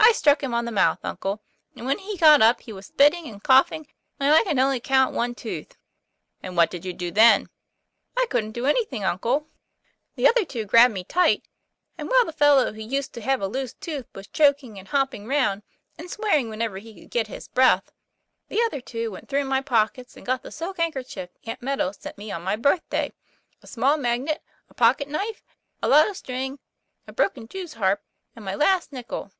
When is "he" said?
2.00-2.16, 2.62-2.72, 16.78-17.02